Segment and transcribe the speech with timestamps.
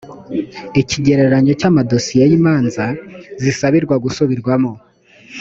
[0.81, 2.85] ikigereranyo cy amadosiye y imanza
[3.43, 4.71] zisabirwa gusubirwamo